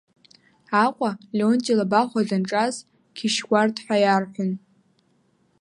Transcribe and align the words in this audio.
Аҟәа 0.83 1.11
Леонти 1.37 1.77
Лабахәуа 1.79 2.27
данҿаз 2.29 2.75
Қьышьуард 3.15 3.75
ҳәа 3.83 3.97
иарҳәон… 4.03 4.51